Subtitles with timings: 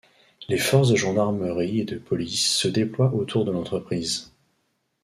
[0.49, 4.33] Les forces de gendarmerie et de police se déploient autour de l'entreprise.